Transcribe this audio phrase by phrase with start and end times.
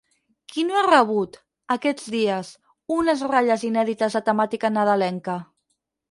[0.51, 1.35] Qui no ha rebut,
[1.75, 2.49] aquests dies,
[2.95, 5.37] unes ratlles inèdites de temàtica nadalenca?